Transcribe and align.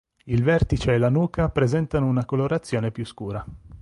Il 0.23 0.41
vertice 0.41 0.93
e 0.93 0.97
la 0.97 1.09
nuca 1.11 1.49
presentano 1.49 2.07
una 2.07 2.25
colorazione 2.25 2.89
più 2.89 3.05
scura. 3.05 3.45